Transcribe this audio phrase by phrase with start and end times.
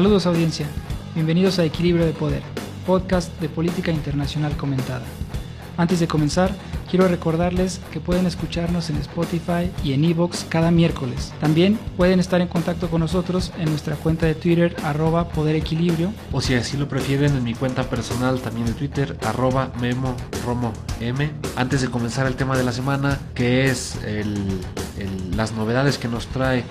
[0.00, 0.66] Saludos audiencia,
[1.14, 2.42] bienvenidos a Equilibrio de Poder,
[2.86, 5.02] podcast de política internacional comentada.
[5.76, 6.54] Antes de comenzar,
[6.90, 11.34] quiero recordarles que pueden escucharnos en Spotify y en Evox cada miércoles.
[11.38, 16.14] También pueden estar en contacto con nosotros en nuestra cuenta de Twitter arroba Poder Equilibrio.
[16.32, 20.72] O si así lo prefieren en mi cuenta personal también de Twitter arroba Memo Romo
[21.00, 21.30] M.
[21.56, 23.98] Antes de comenzar el tema de la semana, que es
[25.36, 26.64] las novedades que nos trae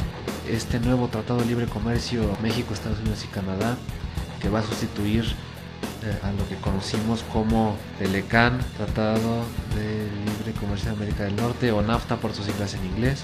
[0.50, 3.78] este nuevo Tratado de Libre Comercio México, Estados Unidos y Canadá,
[4.42, 5.26] que va a sustituir
[6.04, 9.44] eh, a lo que conocimos como Telecan, Tratado
[9.76, 13.24] de Libre Comercio de América del Norte, o NAFTA por sus siglas en inglés.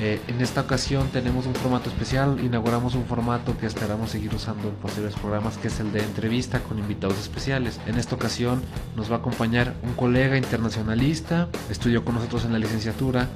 [0.00, 4.68] Eh, en esta ocasión tenemos un formato especial, inauguramos un formato que esperamos seguir usando
[4.68, 7.78] en posteriores programas, que es el de entrevista con invitados especiales.
[7.86, 8.62] En esta ocasión
[8.96, 13.28] nos va a acompañar un colega internacionalista, estudió con nosotros en la licenciatura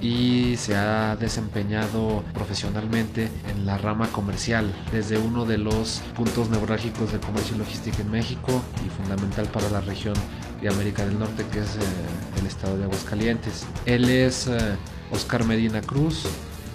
[0.00, 7.12] y se ha desempeñado profesionalmente en la rama comercial desde uno de los puntos neurálgicos
[7.12, 10.14] de comercio y logística en México y fundamental para la región
[10.60, 13.66] de América del Norte que es eh, el estado de Aguascalientes.
[13.84, 14.76] Él es eh,
[15.10, 16.24] Oscar Medina Cruz,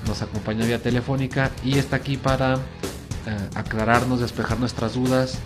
[0.08, 5.38] nos acompaña vía telefónica y está aquí para eh, aclararnos, despejar nuestras dudas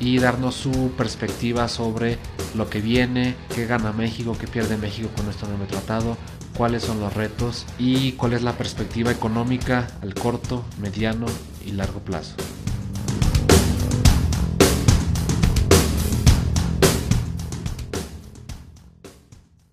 [0.00, 2.18] y darnos su perspectiva sobre
[2.56, 6.16] lo que viene, qué gana México, qué pierde México con este nuevo tratado,
[6.56, 11.26] cuáles son los retos y cuál es la perspectiva económica al corto, mediano
[11.64, 12.36] y largo plazo.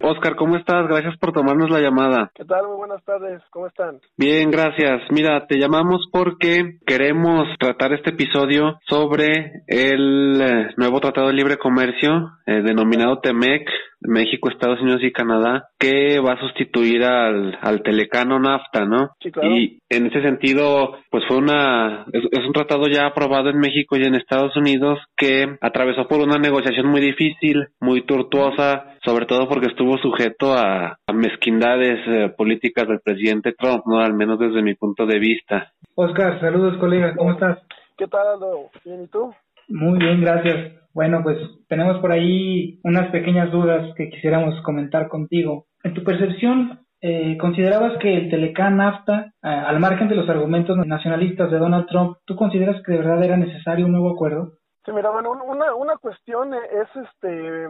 [0.02, 0.88] Oscar, ¿cómo estás?
[0.88, 2.32] Gracias por tomarnos la llamada.
[2.34, 2.68] ¿Qué tal?
[2.68, 3.44] Muy buenas tardes.
[3.52, 4.00] ¿Cómo están?
[4.18, 5.02] Bien, gracias.
[5.12, 11.58] Mira, te llamamos porque queremos tratar este episodio sobre el eh, nuevo Tratado de Libre
[11.58, 13.70] Comercio, eh, denominado TEMEC,
[14.02, 19.12] México, Estados Unidos y Canadá, que va a sustituir al, al Telecano NAFTA, ¿no?
[19.22, 19.50] Sí, claro.
[19.50, 24.04] Y en ese sentido, pues fue una, es, un tratado ya aprobado en México y
[24.04, 29.68] en Estados Unidos que atravesó por una negociación muy difícil, muy tortuosa, sobre todo porque
[29.68, 34.00] estuvo sujeto a, mezquindades eh, políticas del presidente Trump, ¿no?
[34.00, 35.72] Al menos desde mi punto de vista.
[35.96, 37.60] Oscar, saludos colega, ¿cómo estás?
[37.98, 38.70] ¿Qué tal, Aldo?
[38.86, 39.34] ¿Bien y tú?
[39.68, 40.79] Muy bien, gracias.
[40.94, 45.66] Bueno, pues tenemos por ahí unas pequeñas dudas que quisiéramos comentar contigo.
[45.84, 50.76] En tu percepción, eh, ¿considerabas que el Telecán NAFTA, eh, al margen de los argumentos
[50.78, 54.54] nacionalistas de Donald Trump, tú consideras que de verdad era necesario un nuevo acuerdo?
[54.86, 57.68] Sí, mira, bueno, una, una cuestión es este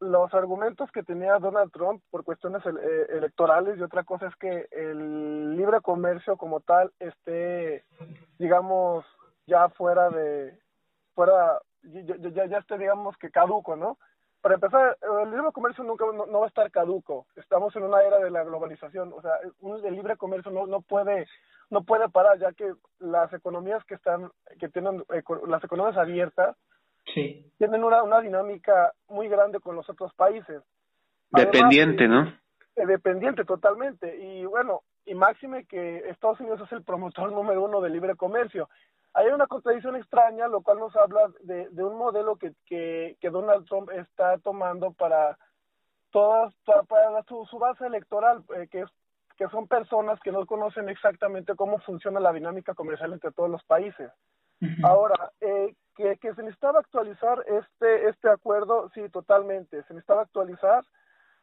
[0.00, 4.66] los argumentos que tenía Donald Trump por cuestiones eh, electorales y otra cosa es que
[4.70, 7.84] el libre comercio como tal esté,
[8.38, 9.04] digamos,
[9.46, 10.58] ya fuera de,
[11.14, 13.98] fuera ya, ya, esté, digamos, que caduco, ¿no?
[14.40, 17.26] Para empezar, el libre comercio nunca no, va a estar caduco.
[17.36, 19.32] Estamos en una era de la globalización, o sea,
[19.84, 21.26] el libre comercio no, no puede
[21.68, 25.04] no puede parar, ya que las economías que están que tienen
[25.46, 26.56] las economías abiertas
[27.14, 27.52] sí.
[27.58, 30.62] tienen una, una dinámica muy grande con los otros países.
[31.30, 32.26] Dependiente, ¿no?
[32.76, 34.16] Eh, dependiente totalmente.
[34.16, 38.68] Y bueno, y máxime que Estados Unidos es el promotor número uno del libre comercio
[39.14, 43.30] hay una contradicción extraña, lo cual nos habla de, de un modelo que, que, que,
[43.30, 45.36] Donald Trump está tomando para
[46.10, 46.54] todas
[46.88, 48.90] para, su, su, base electoral, eh, que, es,
[49.36, 53.64] que son personas que no conocen exactamente cómo funciona la dinámica comercial entre todos los
[53.64, 54.10] países.
[54.82, 60.84] Ahora, eh, que, que se necesitaba actualizar este, este acuerdo, sí, totalmente, se necesitaba actualizar.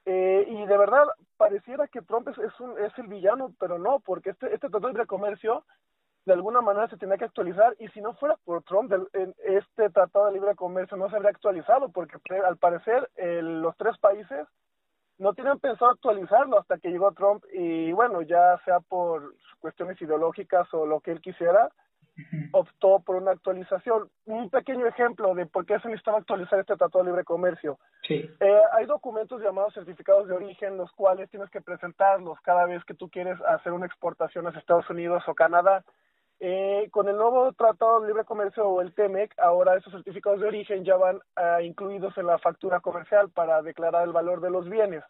[0.06, 1.06] Eh, y de verdad
[1.36, 4.94] pareciera que Trump es, es, un, es el villano, pero no, porque este, este tratado
[4.94, 5.66] de comercio
[6.28, 8.92] de alguna manera se tenía que actualizar y si no fuera por Trump,
[9.46, 14.46] este tratado de libre comercio no se habría actualizado porque al parecer los tres países
[15.20, 20.68] no tienen pensado actualizarlo hasta que llegó Trump y bueno, ya sea por cuestiones ideológicas
[20.74, 21.70] o lo que él quisiera,
[22.52, 24.10] optó por una actualización.
[24.26, 27.80] Un pequeño ejemplo de por qué se necesitaba actualizar este Tratado de Libre Comercio.
[28.06, 28.30] Sí.
[28.42, 32.96] Eh, hay documentos llamados certificados de origen, los cuales tienes que presentarlos cada vez que
[32.96, 35.86] tú quieres hacer una exportación a Estados Unidos o Canadá.
[36.40, 40.48] Eh, con el nuevo Tratado de Libre Comercio o el TEMEC, ahora esos certificados de
[40.48, 44.70] origen ya van uh, incluidos en la factura comercial para declarar el valor de los
[44.70, 45.04] bienes.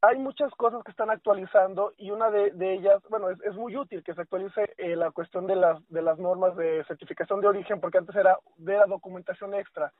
[0.00, 3.76] Hay muchas cosas que están actualizando y una de, de ellas, bueno, es, es, muy
[3.76, 7.48] útil que se actualice eh, la cuestión de las, de las normas de certificación de
[7.48, 9.92] origen, porque antes era de la documentación extra,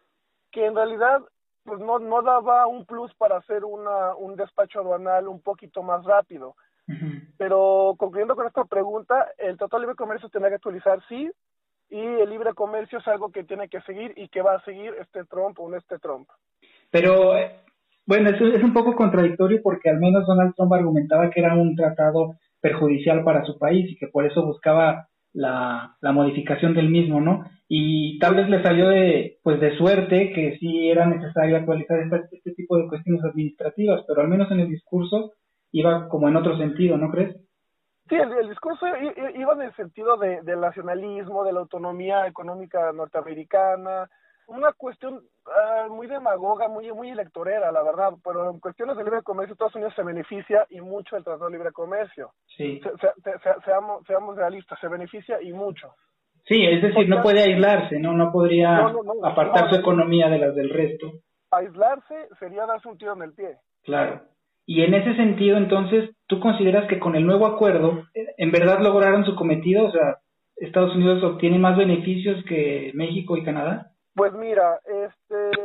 [0.53, 1.21] que en realidad
[1.65, 6.05] pues no, no daba un plus para hacer una, un despacho aduanal un poquito más
[6.05, 6.55] rápido
[7.37, 11.31] pero concluyendo con esta pregunta, el Tratado de Libre Comercio tiene que actualizar, sí,
[11.91, 14.93] y el libre comercio es algo que tiene que seguir y que va a seguir
[15.01, 16.29] este Trump o no este Trump.
[16.91, 17.53] Pero, eh,
[18.07, 21.75] bueno, eso es un poco contradictorio porque al menos Donald Trump argumentaba que era un
[21.77, 27.21] tratado perjudicial para su país y que por eso buscaba la, la modificación del mismo,
[27.21, 27.45] ¿no?
[27.69, 32.37] Y tal vez le salió de, pues de suerte que sí era necesario actualizar este,
[32.37, 35.33] este tipo de cuestiones administrativas, pero al menos en el discurso
[35.73, 37.37] iba como en otro sentido, ¿no crees?
[38.09, 38.87] Sí, el, discurso
[39.35, 44.09] iba en el sentido de, del nacionalismo, de la autonomía económica norteamericana,
[44.49, 49.23] una cuestión uh, muy demagoga, muy muy electorera, la verdad, pero en cuestiones de libre
[49.23, 52.33] comercio Estados Unidos se beneficia y mucho del Tratado de Libre Comercio.
[52.57, 52.81] Sí.
[53.65, 55.95] seamos, seamos realistas, se beneficia y mucho.
[56.47, 58.15] Sí, es decir, no puede aislarse, ¿no?
[58.15, 58.91] No podría
[59.23, 61.13] apartar su economía de las del resto.
[61.51, 63.59] Aislarse sería darse un tiro en el pie.
[63.83, 64.23] Claro.
[64.69, 69.25] Y en ese sentido, entonces, ¿tú consideras que con el nuevo acuerdo, en verdad lograron
[69.25, 69.87] su cometido?
[69.87, 70.19] O sea,
[70.57, 73.93] ¿Estados Unidos obtiene más beneficios que México y Canadá?
[74.15, 75.59] Pues mira, este,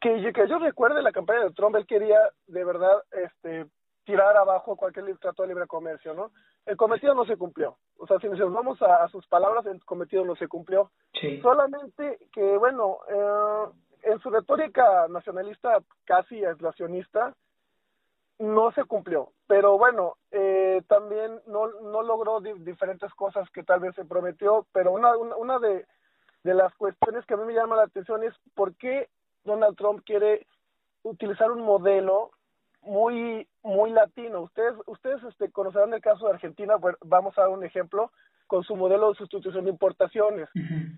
[0.00, 3.66] que, que yo recuerde la campaña de Trump, él quería de verdad este,
[4.06, 6.30] tirar abajo cualquier tratado de libre comercio, ¿no?
[6.64, 7.76] El cometido no se cumplió.
[7.98, 10.90] O sea, si nos vamos a, sus palabras, el cometido no se cumplió.
[11.20, 11.38] Sí.
[11.42, 17.34] Solamente que, bueno, eh, en su retórica nacionalista casi aislacionista,
[18.42, 23.94] no se cumplió, pero bueno, eh, también no, no logró diferentes cosas que tal vez
[23.94, 25.86] se prometió, pero una, una, de,
[26.42, 29.08] de las cuestiones que a mí me llama la atención es por qué
[29.44, 30.44] Donald Trump quiere
[31.04, 32.32] utilizar un modelo
[32.80, 34.40] muy muy latino.
[34.40, 36.74] Ustedes ustedes este conocerán el caso de Argentina,
[37.04, 38.10] vamos a dar un ejemplo
[38.48, 40.48] con su modelo de sustitución de importaciones.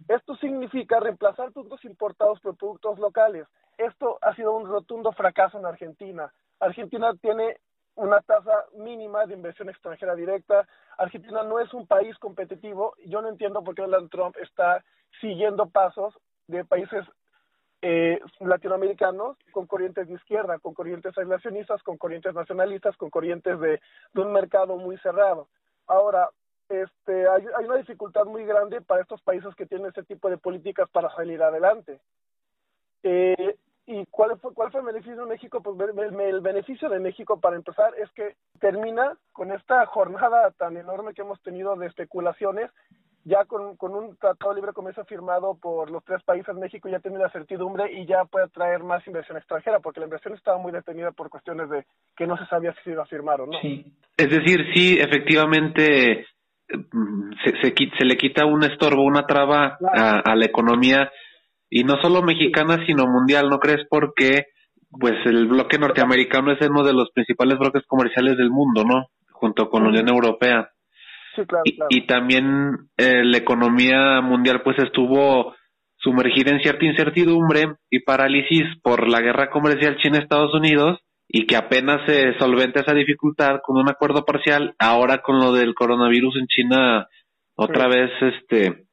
[0.08, 3.46] Esto significa reemplazar productos importados por productos locales.
[3.76, 6.32] Esto ha sido un rotundo fracaso en Argentina.
[6.60, 7.58] Argentina tiene
[7.96, 10.66] una tasa mínima de inversión extranjera directa.
[10.98, 12.94] Argentina no es un país competitivo.
[13.06, 14.84] Yo no entiendo por qué Donald Trump está
[15.20, 16.14] siguiendo pasos
[16.46, 17.04] de países
[17.82, 23.80] eh, latinoamericanos con corrientes de izquierda, con corrientes aislacionistas, con corrientes nacionalistas, con corrientes de,
[24.14, 25.48] un mercado muy cerrado.
[25.86, 26.30] Ahora,
[26.68, 30.38] este, hay, hay una dificultad muy grande para estos países que tienen ese tipo de
[30.38, 32.00] políticas para salir adelante.
[33.02, 35.62] Eh, ¿Y cuál fue, cuál fue el beneficio de México?
[35.62, 41.12] Pues el, beneficio de México, para empezar, es que termina con esta jornada tan enorme
[41.12, 42.70] que hemos tenido de especulaciones,
[43.24, 46.98] ya con, con un tratado de libre comercio firmado por los tres países, México ya
[47.00, 50.72] tiene la certidumbre y ya puede atraer más inversión extranjera, porque la inversión estaba muy
[50.72, 51.84] detenida por cuestiones de
[52.16, 53.58] que no se sabía si se iba a firmar o no.
[53.60, 53.84] Sí.
[54.16, 56.26] Es decir, sí, efectivamente,
[56.70, 61.10] mm, se, se, se le quita un estorbo, una traba a, a la economía
[61.74, 63.84] y no solo mexicana, sino mundial, ¿no crees?
[63.90, 64.44] Porque
[64.92, 69.08] pues el bloque norteamericano es uno de los principales bloques comerciales del mundo, ¿no?
[69.32, 70.70] Junto con la Unión Europea.
[71.34, 75.56] Sí, claro, y, también eh, la economía mundial pues estuvo
[75.96, 82.06] sumergida en cierta incertidumbre y parálisis por la guerra comercial China-Estados Unidos y que apenas
[82.06, 87.08] se solventa esa dificultad con un acuerdo parcial, ahora con lo del coronavirus en China
[87.56, 88.84] otra vez este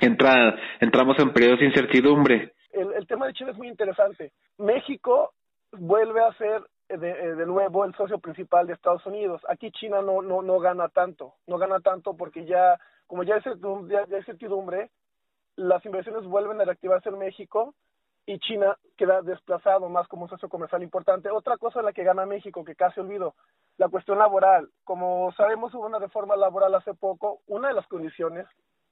[0.00, 2.52] entra, entramos en periodos de incertidumbre.
[2.72, 4.32] El, tema de Chile es muy interesante.
[4.58, 5.32] México
[5.72, 9.40] vuelve a ser eh, de, eh, de, nuevo el socio principal de Estados Unidos.
[9.48, 13.42] Aquí China no, no, no gana tanto, no gana tanto porque ya, como ya hay
[13.42, 14.90] certidumbre, ya, ya hay certidumbre
[15.56, 17.74] las inversiones vuelven a reactivarse en México
[18.26, 21.30] y China queda desplazado más como un socio comercial importante.
[21.30, 23.34] Otra cosa en la que gana México, que casi olvido,
[23.78, 24.68] la cuestión laboral.
[24.84, 27.40] Como sabemos, hubo una reforma laboral hace poco.
[27.46, 28.46] Una de las condiciones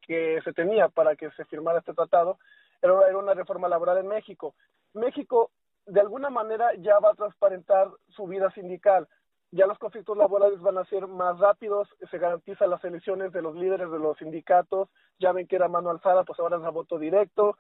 [0.07, 2.39] que se tenía para que se firmara este tratado
[2.83, 4.55] era, era una reforma laboral en México.
[4.93, 5.51] México,
[5.87, 9.09] de alguna manera, ya va a transparentar su vida sindical.
[9.51, 13.55] Ya los conflictos laborales van a ser más rápidos, se garantiza las elecciones de los
[13.55, 14.89] líderes de los sindicatos,
[15.21, 17.57] ya ven que era mano alzada, pues ahora es a voto directo,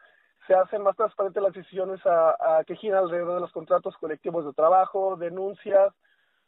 [0.46, 4.44] se hacen más transparentes las decisiones a, a que giran alrededor de los contratos colectivos
[4.44, 5.94] de trabajo, denuncias,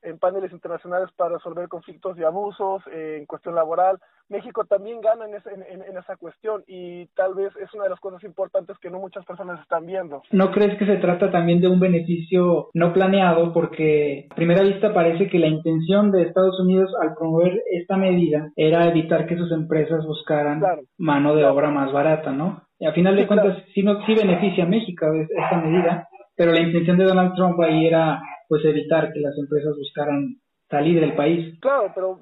[0.03, 3.99] en paneles internacionales para resolver conflictos y abusos eh, en cuestión laboral.
[4.29, 7.91] México también gana en, ese, en, en, esa cuestión y tal vez es una de
[7.91, 10.23] las cosas importantes que no muchas personas están viendo.
[10.33, 13.53] ¿No crees que se trata también de un beneficio no planeado?
[13.53, 18.50] Porque a primera vista parece que la intención de Estados Unidos al promover esta medida
[18.57, 22.62] era evitar que sus empresas buscaran claro, mano de obra más barata, ¿no?
[22.79, 23.71] Y a final de Sí, cuentas claro.
[23.75, 27.87] sí, no, sí beneficia a México esta medida, pero la intención de Donald Trump ahí
[27.87, 30.37] era pues evitar que las empresas buscaran
[30.69, 31.59] salir del país.
[31.61, 32.21] Claro, pero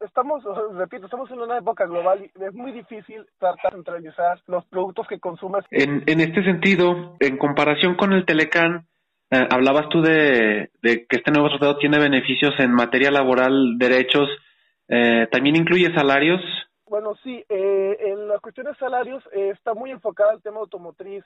[0.00, 0.42] estamos,
[0.76, 5.06] repito, estamos en una época global y es muy difícil tratar de centralizar los productos
[5.08, 5.64] que consumes.
[5.70, 8.86] En, en este sentido, en comparación con el Telecán,
[9.30, 14.28] eh, hablabas tú de, de que este nuevo tratado tiene beneficios en materia laboral, derechos,
[14.88, 16.40] eh, también incluye salarios.
[16.86, 21.24] Bueno, sí, eh, en las cuestiones de salarios eh, está muy enfocada el tema automotriz.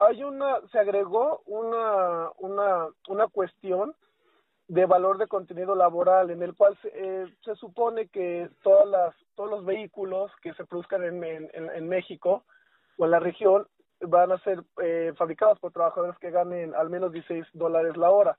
[0.00, 3.94] Hay una, se agregó una, una, una cuestión
[4.66, 9.14] de valor de contenido laboral, en el cual se, eh, se supone que todas las,
[9.34, 12.44] todos los vehículos que se produzcan en, en, en México
[12.96, 13.66] o en la región
[14.00, 18.38] van a ser eh, fabricados por trabajadores que ganen al menos 16 dólares la hora.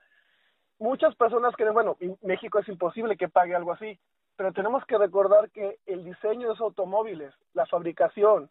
[0.80, 4.00] Muchas personas creen, bueno, México es imposible que pague algo así,
[4.36, 8.50] pero tenemos que recordar que el diseño de esos automóviles, la fabricación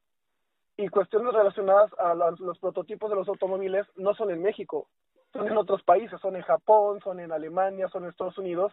[0.80, 4.88] y cuestiones relacionadas a los prototipos de los automóviles no son en México,
[5.30, 8.72] son en otros países, son en Japón, son en Alemania, son en Estados Unidos,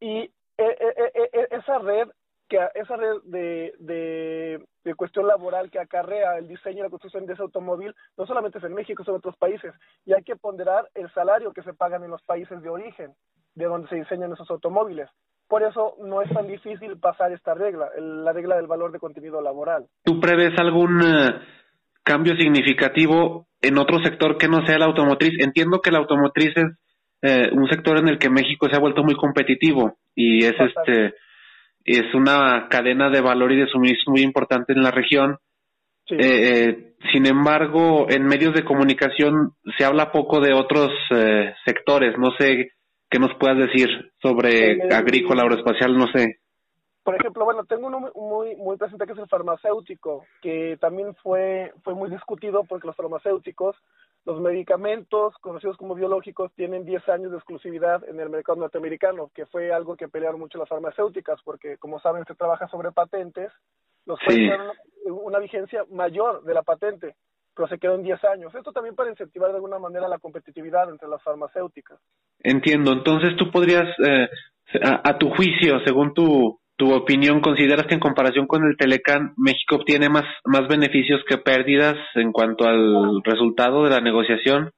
[0.00, 2.08] y eh, eh, eh, esa red
[2.48, 7.26] que esa red de, de, de, cuestión laboral que acarrea el diseño y la construcción
[7.26, 9.72] de ese automóvil no solamente es en México, son en otros países,
[10.04, 13.14] y hay que ponderar el salario que se pagan en los países de origen,
[13.54, 15.08] de donde se diseñan esos automóviles.
[15.48, 19.40] Por eso no es tan difícil pasar esta regla, la regla del valor de contenido
[19.40, 19.86] laboral.
[20.02, 21.00] ¿Tú prevés algún
[22.06, 25.32] cambio significativo en otro sector que no sea la automotriz.
[25.40, 26.66] Entiendo que la automotriz es
[27.22, 31.14] eh, un sector en el que México se ha vuelto muy competitivo y es este
[31.84, 35.38] es una cadena de valor y de suministro muy importante en la región.
[36.08, 40.90] Eh, eh, sin embargo, en medios de comunicación se habla poco de otros
[41.64, 42.16] sectores.
[42.18, 42.70] No sé
[43.16, 43.88] qué nos puedas decir
[44.20, 46.38] sobre agrícola, aeroespacial, no sé.
[47.02, 51.72] Por ejemplo, bueno, tengo uno muy muy presente que es el farmacéutico, que también fue
[51.82, 53.74] fue muy discutido porque los farmacéuticos,
[54.26, 59.46] los medicamentos conocidos como biológicos tienen 10 años de exclusividad en el mercado norteamericano, que
[59.46, 63.50] fue algo que pelearon mucho las farmacéuticas porque como saben se trabaja sobre patentes,
[64.04, 64.46] los sí.
[65.06, 67.14] una, vigencia mayor de la patente,
[67.56, 68.54] pero se quedó en 10 años.
[68.54, 71.98] Esto también para incentivar de alguna manera la competitividad entre las farmacéuticas.
[72.40, 74.28] Entiendo, entonces tú podrías eh,
[74.82, 79.76] a tu juicio, según tu tu opinión, ¿consideras que en comparación con el Telecan, México
[79.76, 84.70] obtiene más, más beneficios que pérdidas en cuanto al resultado de la negociación?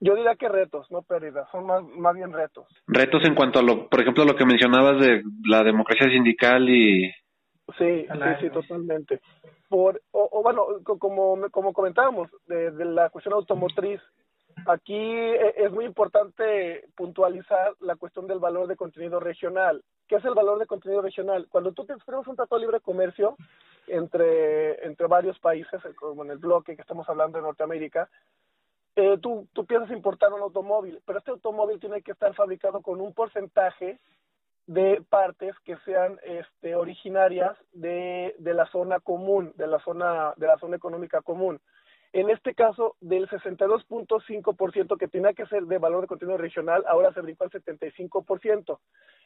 [0.00, 2.66] Yo diría que retos, no pérdidas, son más, más bien retos.
[2.86, 7.12] Retos en cuanto a lo, por ejemplo, lo que mencionabas de la democracia sindical y...
[7.78, 9.20] Sí, sí, sí, totalmente.
[9.68, 14.00] Por, o, bueno, como, como comentábamos, de, de la cuestión automotriz,
[14.66, 19.82] Aquí eh, es muy importante puntualizar la cuestión del valor de contenido regional.
[20.06, 21.46] ¿Qué es el valor de contenido regional?
[21.48, 23.36] Cuando tú te exprimes un tratado de libre comercio
[23.86, 28.08] entre, entre varios países, como en el bloque que estamos hablando de Norteamérica,
[28.94, 33.00] eh, tú, tú piensas importar un automóvil, pero este automóvil tiene que estar fabricado con
[33.00, 33.98] un porcentaje
[34.66, 40.46] de partes que sean este, originarias de, de la zona común, de la zona, de
[40.46, 41.60] la zona económica común.
[42.12, 47.12] En este caso, del 62.5% que tenía que ser de valor de contenido regional, ahora
[47.14, 48.78] se brincó al 75%.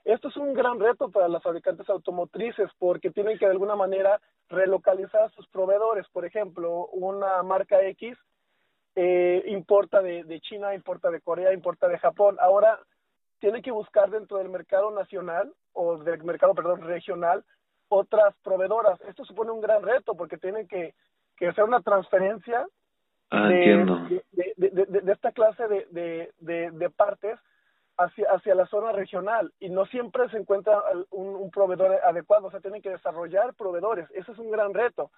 [0.04, 4.20] Esto es un gran reto para las fabricantes automotrices porque tienen que de alguna manera
[4.48, 6.06] relocalizar a sus proveedores.
[6.12, 8.16] Por ejemplo, una marca X
[8.94, 12.36] eh, importa de, de China, importa de Corea, importa de Japón.
[12.40, 12.78] Ahora
[13.38, 17.44] tiene que buscar dentro del mercado nacional o del mercado, perdón, regional
[17.88, 19.00] otras proveedoras.
[19.02, 20.94] Esto supone un gran reto porque tienen que
[21.36, 22.66] que sea una transferencia
[23.30, 27.38] ah, de, de, de, de, esta clase de, de, de, partes
[27.98, 32.50] hacia, hacia la zona regional y no siempre se encuentra un, un proveedor adecuado, o
[32.50, 35.10] sea, tienen que desarrollar proveedores, ese es un gran reto.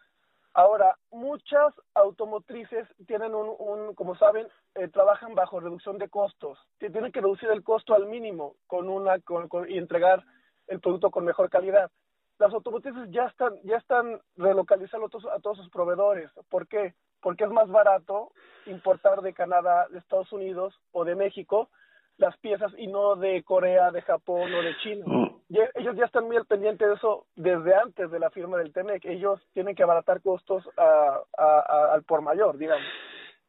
[0.58, 7.12] Ahora, muchas automotrices tienen un, un como saben, eh, trabajan bajo reducción de costos, tienen
[7.12, 10.24] que reducir el costo al mínimo con una con, y entregar
[10.66, 11.92] el producto con mejor calidad
[12.38, 16.30] las automotrices ya están, ya están relocalizando a todos, a todos sus proveedores.
[16.48, 16.94] ¿Por qué?
[17.20, 18.32] Porque es más barato
[18.66, 21.68] importar de Canadá, de Estados Unidos o de México
[22.16, 25.04] las piezas y no de Corea, de Japón o de China.
[25.48, 29.04] Ellos ya están muy al pendiente de eso desde antes de la firma del TEMEC.
[29.06, 32.84] Ellos tienen que abaratar costos a, a, al por mayor, digamos.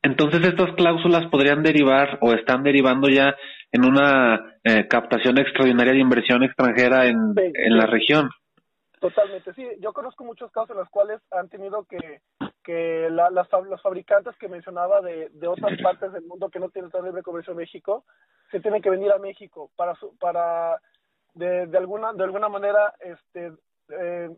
[0.01, 3.35] Entonces estas cláusulas podrían derivar o están derivando ya
[3.71, 8.29] en una eh, captación extraordinaria de inversión extranjera en, sí, en la región.
[9.01, 9.67] Totalmente, sí.
[9.79, 12.21] Yo conozco muchos casos en los cuales han tenido que,
[12.63, 16.69] que la, las, los fabricantes que mencionaba de, de otras partes del mundo que no
[16.69, 18.05] tienen tan libre comercio en México,
[18.51, 20.79] se tienen que venir a México para, su, para
[21.39, 23.53] de, de, alguna, de alguna manera este,
[23.89, 24.29] eh,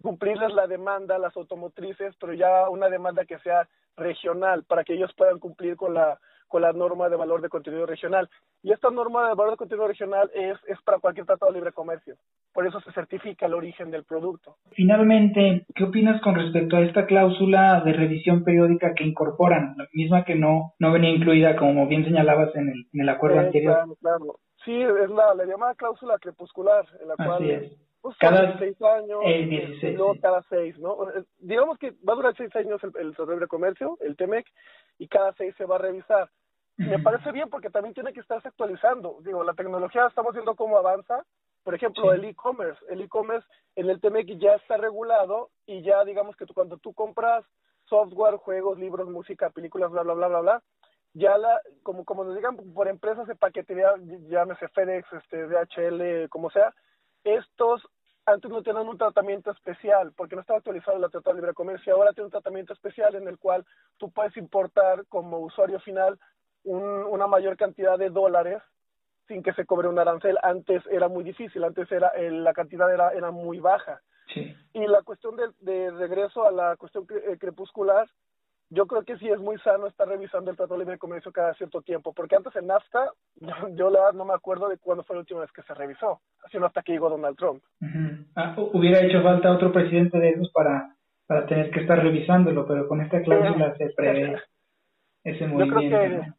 [0.00, 4.94] cumplirles la demanda a las automotrices, pero ya una demanda que sea regional para que
[4.94, 8.28] ellos puedan cumplir con la con la norma de valor de contenido regional.
[8.62, 11.72] Y esta norma de valor de contenido regional es, es para cualquier tratado de libre
[11.72, 12.14] comercio.
[12.52, 14.56] Por eso se certifica el origen del producto.
[14.72, 20.24] Finalmente, ¿qué opinas con respecto a esta cláusula de revisión periódica que incorporan, la misma
[20.24, 23.74] que no, no venía incluida, como bien señalabas en el, en el acuerdo eh, anterior?
[23.74, 24.38] Claro, claro.
[24.66, 27.72] Sí, es la, la llamada cláusula crepuscular, en la Así cual es.
[28.02, 30.20] pues, cada seis años, eh, 16, y luego sí.
[30.20, 31.08] cada seis, ¿no?
[31.10, 34.46] Eh, Digamos que va a durar seis años el, el Tratado de Comercio, el TEMEC,
[34.98, 36.28] y cada seis se va a revisar.
[36.78, 39.16] Me parece bien porque también tiene que estarse actualizando.
[39.22, 41.24] Digo, la tecnología estamos viendo cómo avanza.
[41.64, 42.78] Por ejemplo, el e-commerce.
[42.90, 43.46] El e-commerce
[43.76, 47.44] en el TMX ya está regulado y ya digamos que tú, cuando tú compras
[47.86, 50.62] software, juegos, libros, música, películas, bla, bla, bla, bla, bla,
[51.16, 53.94] ya la, como, como nos digan por empresas de paquetería,
[54.28, 56.74] llámese FedEx, este, DHL, como sea,
[57.24, 57.82] estos
[58.26, 61.94] antes no tenían un tratamiento especial porque no estaba actualizado el Tratado de Libre Comercio.
[61.94, 63.64] Ahora tiene un tratamiento especial en el cual
[63.98, 66.18] tú puedes importar como usuario final
[66.64, 68.60] un, una mayor cantidad de dólares
[69.28, 70.38] sin que se cobre un arancel.
[70.42, 74.02] Antes era muy difícil, antes era la cantidad era, era muy baja.
[74.74, 78.08] Y la cuestión de, de regreso a la cuestión eh, crepuscular,
[78.70, 81.54] yo creo que sí es muy sano estar revisando el Tratado de Libre Comercio cada
[81.54, 83.12] cierto tiempo, porque antes en NAFTA,
[83.76, 86.20] yo, la verdad no me acuerdo de cuándo fue la última vez que se revisó,
[86.50, 87.62] sino hasta que llegó Donald Trump.
[88.34, 90.94] Ah, hubiera hecho falta otro presidente de esos para,
[91.26, 94.36] para tener que estar revisándolo, pero con esta cláusula se prevé
[95.24, 95.80] ese movimiento.
[95.80, 96.32] Yo creo que,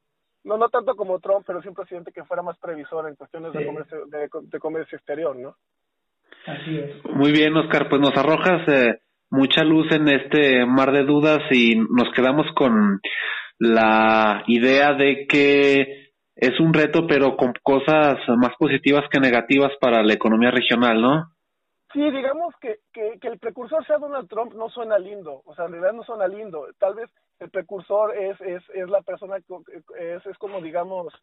[0.44, 0.58] ¿no?
[0.58, 3.66] no, tanto como Trump, pero sí un presidente que fuera más previsor en cuestiones de,
[3.66, 5.56] comercio, de, comercio exterior, ¿no?
[6.46, 7.06] Así es.
[7.14, 8.68] Muy bien, Oscar, pues nos arrojas...
[8.68, 13.00] Eh mucha luz en este mar de dudas y nos quedamos con
[13.60, 20.04] la idea de que es un reto, pero con cosas más positivas que negativas para
[20.04, 21.32] la economía regional, ¿no?
[21.94, 25.66] Sí, digamos que, que, que el precursor sea Donald Trump no suena lindo, o sea,
[25.66, 26.68] en realidad no suena lindo.
[26.78, 31.14] Tal vez el precursor es, es, es la persona, es, es como, digamos,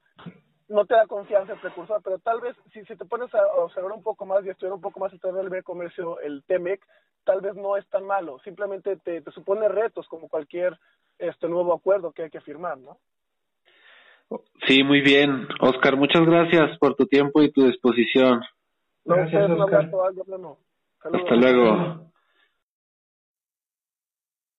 [0.68, 3.92] no te da confianza el precursor, pero tal vez si, si te pones a observar
[3.92, 6.80] un poco más y estudiar un poco más el tema del comercio, el TEMEC,
[7.24, 10.78] tal vez no es tan malo, simplemente te, te supone retos como cualquier
[11.18, 12.98] este nuevo acuerdo que hay que firmar, ¿no?
[14.66, 15.46] Sí, muy bien.
[15.60, 18.40] Oscar, muchas gracias por tu tiempo y tu disposición.
[19.04, 19.90] gracias, Oscar.
[21.02, 22.13] Hasta luego.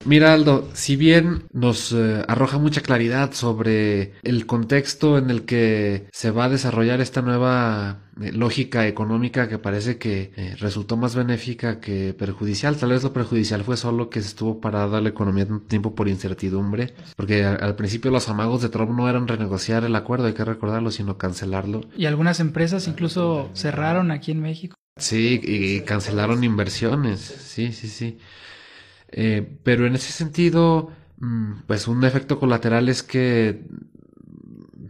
[0.05, 6.05] Mira Aldo, si bien nos eh, arroja mucha claridad sobre el contexto en el que
[6.11, 11.15] se va a desarrollar esta nueva eh, lógica económica que parece que eh, resultó más
[11.15, 15.47] benéfica que perjudicial, tal vez lo perjudicial fue solo que se estuvo parada la economía
[15.49, 19.95] un tiempo por incertidumbre, porque al, principio los amagos de Trump no eran renegociar el
[19.95, 21.81] acuerdo, hay que recordarlo, sino cancelarlo.
[21.97, 24.75] Y algunas empresas incluso cerraron aquí en México.
[24.97, 28.19] Sí, y cancelaron inversiones, sí, sí, sí.
[29.17, 33.61] Eh, pero en ese sentido, mm, pues un efecto colateral es que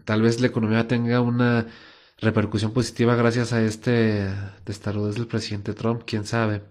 [0.06, 1.68] tal vez la economía tenga una
[2.20, 4.30] repercusión positiva gracias a este
[4.64, 6.64] testarudez del presidente Trump, quién sabe.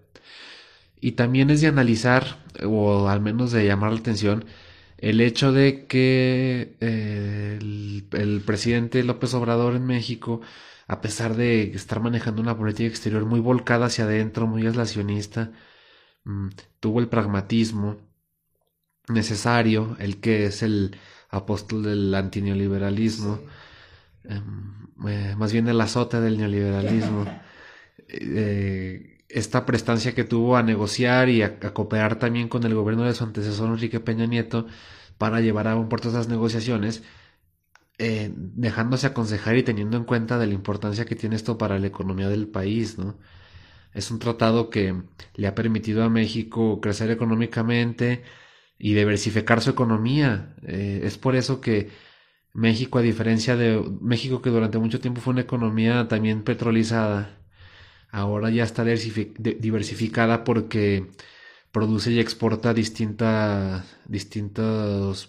[1.01, 4.47] Y también es de analizar, o al menos de llamar la atención,
[4.99, 10.41] el hecho de que eh, el, el, presidente López Obrador en México,
[10.89, 15.53] a pesar de estar manejando una política exterior muy volcada hacia adentro, muy aislacionista,
[16.25, 16.49] Mm,
[16.81, 17.99] tuvo el pragmatismo
[19.09, 20.97] necesario, el que es el
[21.31, 23.41] apóstol del antineoliberalismo,
[24.25, 27.27] em, eh, más bien el azote del neoliberalismo,
[28.09, 33.15] eh, esta prestancia que tuvo a negociar y a, cooperar también con el gobierno de
[33.15, 34.67] su antecesor Enrique Peña Nieto
[35.19, 37.03] para llevar a buen puerto esas negociaciones,
[37.99, 41.87] eh, dejándose aconsejar y teniendo en cuenta de la importancia que tiene esto para la
[41.87, 43.17] economía del país, ¿no?
[43.95, 44.95] Es un tratado que
[45.37, 48.23] le ha permitido a México crecer económicamente
[48.79, 50.55] y diversificar su economía.
[50.67, 51.91] Eh, es por eso que
[52.53, 57.41] México, a diferencia de México que durante mucho tiempo fue una economía también petrolizada,
[58.11, 61.09] ahora ya está diversificada porque
[61.73, 63.83] produce y exporta distintos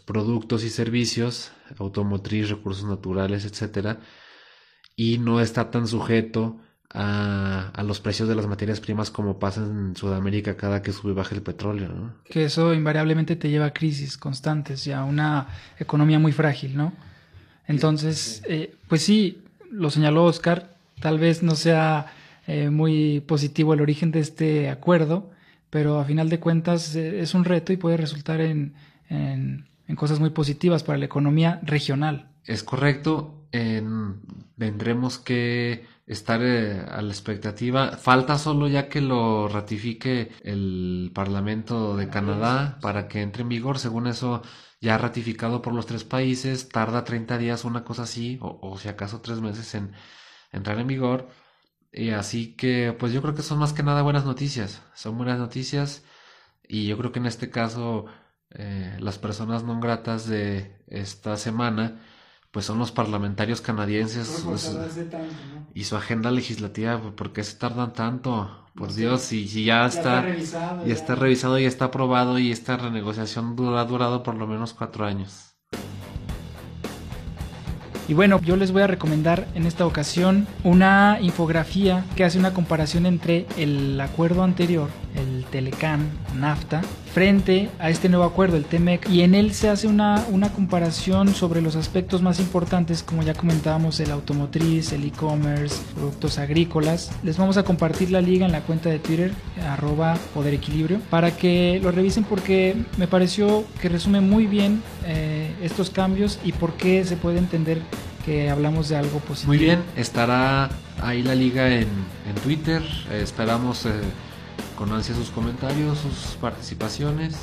[0.05, 3.99] productos y servicios, automotriz, recursos naturales, etcétera,
[4.95, 6.59] y no está tan sujeto
[6.95, 11.11] a, a, los precios de las materias primas como pasa en Sudamérica cada que sube
[11.11, 12.13] y baja el petróleo, ¿no?
[12.23, 16.93] Que eso invariablemente te lleva a crisis constantes y a una economía muy frágil, ¿no?
[17.67, 22.13] Entonces, eh, pues sí, lo señaló Oscar, tal vez no sea
[22.47, 25.31] eh, muy positivo el origen de este acuerdo,
[25.69, 28.73] pero a final de cuentas eh, es un reto y puede resultar en,
[29.09, 32.29] en, en, cosas muy positivas para la economía regional.
[32.45, 34.15] Es correcto, en,
[34.57, 37.97] tendremos que estar eh, a la expectativa.
[37.97, 43.79] Falta solo ya que lo ratifique el Parlamento de Canadá para que entre en vigor.
[43.79, 44.41] Según eso,
[44.81, 49.21] ya ratificado por los tres países, tarda 30 días, una cosa así, o, si acaso
[49.21, 49.93] tres meses en
[50.51, 51.29] entrar en vigor.
[51.91, 54.81] Y así que, pues yo creo que son más que nada buenas noticias.
[54.95, 56.03] Son buenas noticias.
[56.67, 58.05] Y yo creo que en este caso,
[58.51, 62.01] eh, las personas no gratas de esta semana
[62.55, 64.45] pues son los parlamentarios canadienses
[65.73, 68.49] y su agenda legislativa, pues, ¿por qué se tardan tanto?
[68.73, 73.81] Por Dios, si, ya, está, ya, está revisado, ya está aprobado y esta renegociación dura,
[73.81, 75.57] ha durado por lo menos cuatro años.
[78.07, 82.53] Y bueno, yo les voy a recomendar en esta ocasión una infografía que hace una
[82.53, 86.81] comparación entre el acuerdo anterior, el Telecan, NAFTA,
[87.13, 91.33] frente a este nuevo acuerdo, el TEMEC, y en él se hace una, una comparación
[91.33, 97.11] sobre los aspectos más importantes, como ya comentábamos, el automotriz, el e-commerce, productos agrícolas.
[97.23, 99.31] Les vamos a compartir la liga en la cuenta de Twitter,
[99.69, 105.53] arroba Poder Equilibrio, para que lo revisen porque me pareció que resume muy bien eh,
[105.61, 107.81] estos cambios y por qué se puede entender
[108.25, 109.53] que hablamos de algo positivo.
[109.53, 110.69] Muy bien, estará
[111.01, 111.87] ahí la liga en,
[112.27, 112.81] en Twitter.
[113.11, 113.91] Eh, esperamos eh,
[114.77, 117.35] con ansia sus comentarios, sus participaciones.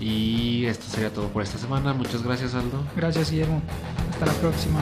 [0.00, 1.92] Y esto sería todo por esta semana.
[1.92, 2.82] Muchas gracias, Aldo.
[2.96, 3.62] Gracias, Guillermo.
[4.12, 4.80] Hasta la próxima.